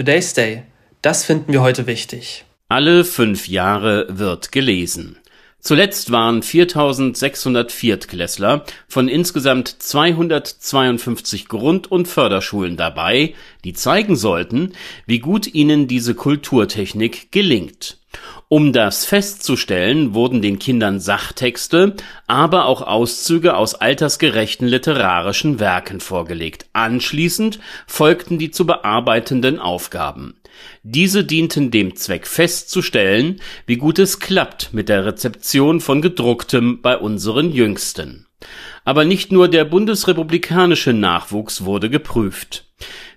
[0.00, 0.62] Today's Day.
[1.02, 2.46] Das finden wir heute wichtig.
[2.70, 5.18] Alle fünf Jahre wird gelesen.
[5.58, 13.34] Zuletzt waren 4600 Viertklässler von insgesamt 252 Grund- und Förderschulen dabei,
[13.64, 14.72] die zeigen sollten,
[15.04, 17.98] wie gut ihnen diese Kulturtechnik gelingt.
[18.52, 21.94] Um das festzustellen, wurden den Kindern Sachtexte,
[22.26, 26.66] aber auch Auszüge aus altersgerechten literarischen Werken vorgelegt.
[26.72, 30.34] Anschließend folgten die zu bearbeitenden Aufgaben.
[30.82, 36.98] Diese dienten dem Zweck festzustellen, wie gut es klappt mit der Rezeption von gedrucktem bei
[36.98, 38.26] unseren Jüngsten.
[38.84, 42.64] Aber nicht nur der bundesrepublikanische Nachwuchs wurde geprüft.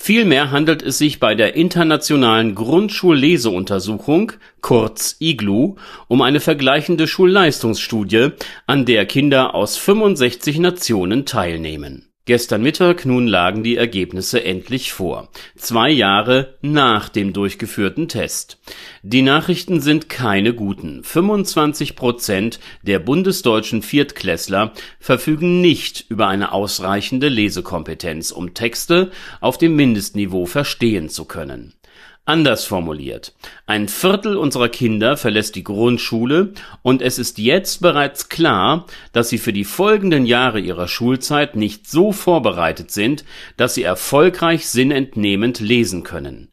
[0.00, 8.30] Vielmehr handelt es sich bei der Internationalen Grundschulleseuntersuchung (kurz IGLU) um eine vergleichende Schulleistungsstudie,
[8.66, 15.30] an der Kinder aus 65 Nationen teilnehmen Gestern Mittag nun lagen die Ergebnisse endlich vor.
[15.56, 18.58] Zwei Jahre nach dem durchgeführten Test.
[19.02, 21.02] Die Nachrichten sind keine guten.
[21.04, 29.74] 25 Prozent der bundesdeutschen Viertklässler verfügen nicht über eine ausreichende Lesekompetenz, um Texte auf dem
[29.74, 31.77] Mindestniveau verstehen zu können
[32.24, 38.84] Anders formuliert, ein Viertel unserer Kinder verlässt die Grundschule und es ist jetzt bereits klar,
[39.12, 43.24] dass sie für die folgenden Jahre ihrer Schulzeit nicht so vorbereitet sind,
[43.56, 46.52] dass sie erfolgreich sinnentnehmend lesen können.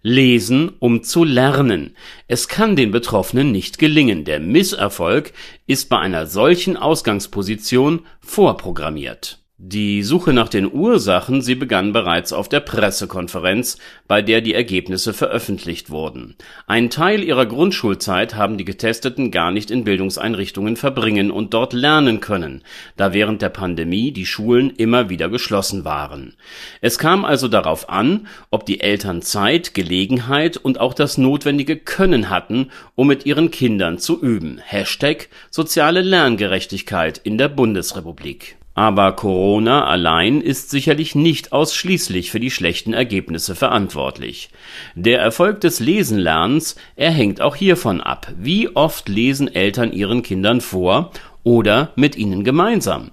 [0.00, 1.96] Lesen, um zu lernen.
[2.28, 4.24] Es kann den Betroffenen nicht gelingen.
[4.24, 5.32] Der Misserfolg
[5.66, 12.46] ist bei einer solchen Ausgangsposition vorprogrammiert die Suche nach den Ursachen, sie begann bereits auf
[12.46, 16.36] der Pressekonferenz, bei der die Ergebnisse veröffentlicht wurden.
[16.66, 22.20] Ein Teil ihrer Grundschulzeit haben die Getesteten gar nicht in Bildungseinrichtungen verbringen und dort lernen
[22.20, 22.64] können,
[22.98, 26.34] da während der Pandemie die Schulen immer wieder geschlossen waren.
[26.82, 32.28] Es kam also darauf an, ob die Eltern Zeit, Gelegenheit und auch das notwendige Können
[32.28, 34.60] hatten, um mit ihren Kindern zu üben.
[34.62, 42.50] Hashtag soziale Lerngerechtigkeit in der Bundesrepublik aber Corona allein ist sicherlich nicht ausschließlich für die
[42.50, 44.50] schlechten Ergebnisse verantwortlich.
[44.94, 48.30] Der Erfolg des Lesenlernens, er hängt auch hiervon ab.
[48.38, 51.10] Wie oft lesen Eltern ihren Kindern vor
[51.42, 53.12] oder mit ihnen gemeinsam?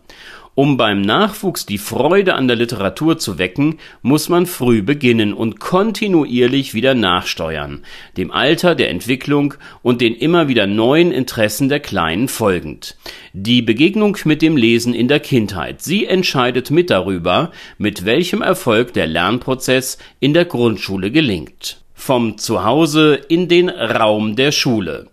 [0.55, 5.59] Um beim Nachwuchs die Freude an der Literatur zu wecken, muss man früh beginnen und
[5.59, 7.83] kontinuierlich wieder nachsteuern,
[8.17, 12.97] dem Alter der Entwicklung und den immer wieder neuen Interessen der Kleinen folgend.
[13.33, 18.93] Die Begegnung mit dem Lesen in der Kindheit, sie entscheidet mit darüber, mit welchem Erfolg
[18.93, 21.79] der Lernprozess in der Grundschule gelingt.
[21.95, 25.07] Vom Zuhause in den Raum der Schule.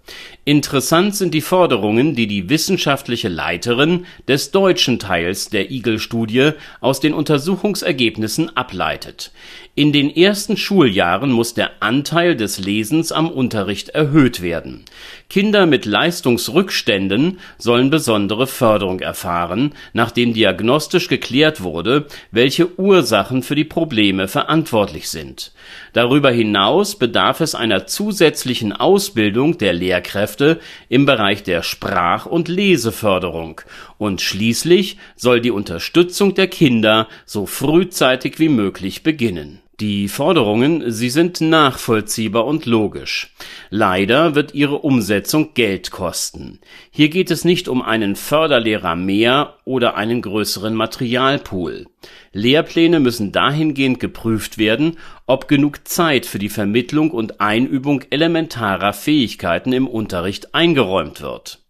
[0.50, 7.14] Interessant sind die Forderungen, die die wissenschaftliche Leiterin des deutschen Teils der Igel-Studie aus den
[7.14, 9.30] Untersuchungsergebnissen ableitet.
[9.76, 14.84] In den ersten Schuljahren muss der Anteil des Lesens am Unterricht erhöht werden.
[15.28, 23.64] Kinder mit Leistungsrückständen sollen besondere Förderung erfahren, nachdem diagnostisch geklärt wurde, welche Ursachen für die
[23.64, 25.52] Probleme verantwortlich sind.
[25.92, 30.39] Darüber hinaus bedarf es einer zusätzlichen Ausbildung der Lehrkräfte
[30.88, 33.60] im Bereich der Sprach- und Leseförderung.
[33.98, 41.08] Und schließlich soll die Unterstützung der Kinder so frühzeitig wie möglich beginnen die Forderungen, sie
[41.08, 43.34] sind nachvollziehbar und logisch.
[43.70, 46.60] Leider wird ihre Umsetzung Geld kosten.
[46.91, 51.86] Hier geht es nicht um einen Förderlehrer mehr oder einen größeren Materialpool.
[52.32, 59.72] Lehrpläne müssen dahingehend geprüft werden, ob genug Zeit für die Vermittlung und Einübung elementarer Fähigkeiten
[59.72, 61.60] im Unterricht eingeräumt wird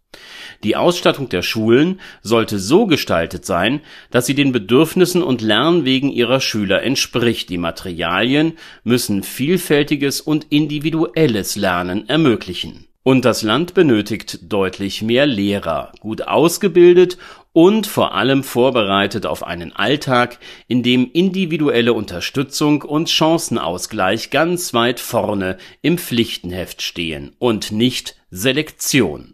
[0.63, 6.39] die Ausstattung der Schulen sollte so gestaltet sein, dass sie den Bedürfnissen und Lernwegen ihrer
[6.39, 7.49] Schüler entspricht.
[7.49, 12.87] Die Materialien müssen vielfältiges und individuelles Lernen ermöglichen.
[13.03, 17.17] Und das Land benötigt deutlich mehr Lehrer, gut ausgebildet
[17.51, 24.99] und vor allem vorbereitet auf einen Alltag, in dem individuelle Unterstützung und Chancenausgleich ganz weit
[24.99, 29.33] vorne im Pflichtenheft stehen und nicht Selektion.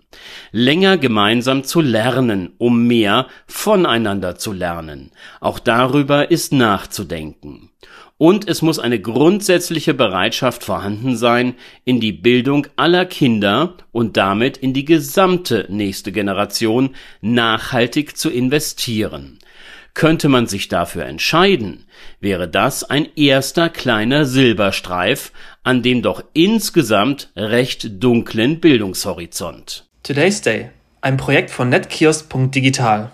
[0.51, 5.12] Länger gemeinsam zu lernen, um mehr voneinander zu lernen.
[5.41, 7.69] Auch darüber ist nachzudenken.
[8.17, 11.53] Und es muss eine grundsätzliche Bereitschaft vorhanden sein,
[11.85, 19.37] in die Bildung aller Kinder und damit in die gesamte nächste Generation nachhaltig zu investieren.
[19.93, 21.85] Könnte man sich dafür entscheiden,
[22.19, 25.31] wäre das ein erster kleiner Silberstreif
[25.63, 29.85] an dem doch insgesamt recht dunklen Bildungshorizont.
[30.03, 30.69] Today's Day,
[31.01, 33.11] ein Projekt von netkiosk.digital.